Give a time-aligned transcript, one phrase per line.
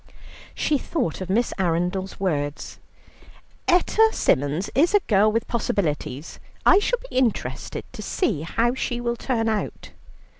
[0.55, 2.79] She thought of Miss Arundel's words:
[3.67, 8.99] "Etta Symons is a girl with possibilities; I shall be interested to see how she
[8.99, 9.91] will turn out."